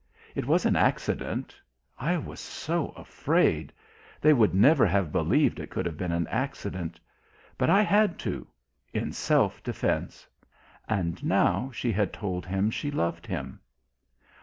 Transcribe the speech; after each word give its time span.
It 0.33 0.47
was 0.47 0.65
an 0.65 0.75
accident. 0.75 1.55
I 1.99 2.17
was 2.17 2.39
so 2.39 2.87
afraid. 2.97 3.71
They 4.19 4.33
would 4.33 4.51
never 4.55 4.83
have 4.87 5.11
believed 5.11 5.59
it 5.59 5.69
could 5.69 5.95
be 5.95 6.05
an 6.05 6.25
accident. 6.25 6.99
But 7.55 7.69
I 7.69 7.83
had 7.83 8.17
to, 8.25 8.47
in 8.95 9.11
self 9.11 9.61
defence." 9.61 10.25
And 10.89 11.23
now 11.23 11.69
she 11.71 11.91
had 11.91 12.13
told 12.13 12.47
him 12.47 12.71
she 12.71 12.89
loved 12.89 13.27
him. 13.27 13.59